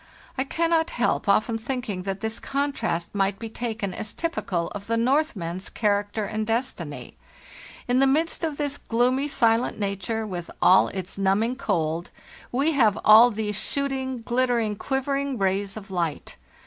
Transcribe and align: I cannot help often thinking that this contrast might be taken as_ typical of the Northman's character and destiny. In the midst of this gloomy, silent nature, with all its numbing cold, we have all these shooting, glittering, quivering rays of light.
I 0.35 0.43
cannot 0.45 0.89
help 0.89 1.29
often 1.29 1.59
thinking 1.59 2.01
that 2.09 2.21
this 2.21 2.39
contrast 2.39 3.13
might 3.13 3.37
be 3.37 3.49
taken 3.49 3.91
as_ 3.93 4.15
typical 4.15 4.69
of 4.69 4.87
the 4.87 4.97
Northman's 4.97 5.69
character 5.69 6.25
and 6.25 6.47
destiny. 6.47 7.17
In 7.87 7.99
the 7.99 8.07
midst 8.07 8.43
of 8.43 8.57
this 8.57 8.79
gloomy, 8.79 9.27
silent 9.27 9.79
nature, 9.79 10.25
with 10.25 10.49
all 10.59 10.87
its 10.87 11.19
numbing 11.19 11.57
cold, 11.57 12.09
we 12.51 12.71
have 12.71 12.97
all 13.05 13.29
these 13.29 13.61
shooting, 13.61 14.23
glittering, 14.23 14.75
quivering 14.75 15.37
rays 15.37 15.77
of 15.77 15.91
light. 15.91 16.35